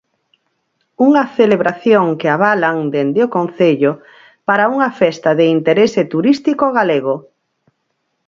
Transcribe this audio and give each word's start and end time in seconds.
Unha 1.07 1.23
celebración 1.37 2.05
que 2.19 2.27
avalan 2.35 2.77
dende 2.93 3.19
o 3.27 3.31
concello 3.37 3.91
para 4.47 4.69
unha 4.75 4.89
festa 5.01 5.29
de 5.39 5.45
interese 5.55 6.01
turístico 6.13 6.65
galego. 6.77 7.15